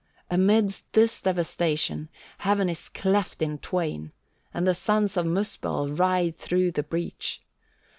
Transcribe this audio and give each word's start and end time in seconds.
Amidst 0.31 0.91
this 0.93 1.21
devastation 1.21 2.09
heaven 2.39 2.69
is 2.69 2.89
cleft 2.89 3.39
in 3.43 3.59
twain, 3.59 4.13
and 4.51 4.65
the 4.65 4.73
sons 4.73 5.15
of 5.15 5.27
Muspell 5.27 5.89
ride 5.89 6.39
through 6.39 6.71
the 6.71 6.81
breach. 6.81 7.39